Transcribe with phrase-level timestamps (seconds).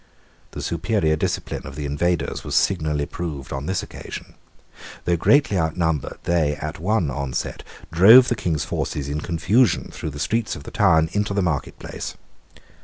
[0.53, 4.33] The superior discipline of the invaders was signally proved on this occasion.
[5.05, 10.17] Though greatly outnumbered, they, at one onset, drove the King's forces in confusion through the
[10.19, 12.17] streets of the town into the market place.